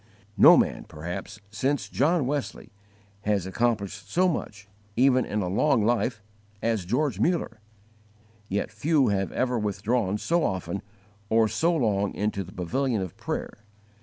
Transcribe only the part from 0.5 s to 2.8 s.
man, perhaps, since John Wesley